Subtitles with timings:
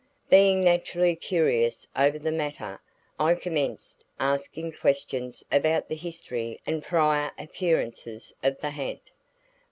[0.31, 2.81] Being naturally curious over the matter,
[3.19, 9.11] I commenced asking questions about the history and prior appearances of the ha'nt.